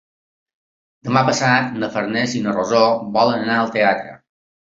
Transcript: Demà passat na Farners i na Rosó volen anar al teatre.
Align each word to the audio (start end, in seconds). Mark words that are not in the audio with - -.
Demà 1.09 1.21
passat 1.27 1.77
na 1.83 1.89
Farners 1.97 2.33
i 2.41 2.41
na 2.47 2.55
Rosó 2.57 2.81
volen 3.19 3.45
anar 3.45 3.61
al 3.67 3.71
teatre. 3.79 4.19